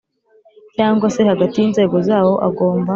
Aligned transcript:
Cyangwa 0.75 1.05
Se 1.13 1.21
Hagati 1.31 1.55
Y 1.57 1.65
Inzego 1.67 1.97
Zawo 2.07 2.33
Agomba 2.47 2.89